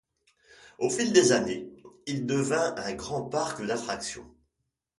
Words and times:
Au 0.79 0.89
fil 0.89 1.13
des 1.13 1.31
années, 1.31 1.69
il 2.07 2.25
devint 2.25 2.73
un 2.79 2.93
grand 2.93 3.21
parc 3.21 3.63
d'attractions. 3.63 4.27